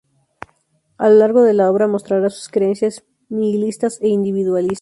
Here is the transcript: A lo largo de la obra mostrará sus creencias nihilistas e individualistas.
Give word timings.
A 0.97 1.09
lo 1.09 1.15
largo 1.17 1.43
de 1.43 1.53
la 1.53 1.69
obra 1.69 1.87
mostrará 1.87 2.31
sus 2.31 2.49
creencias 2.49 3.03
nihilistas 3.29 3.99
e 4.01 4.07
individualistas. 4.07 4.79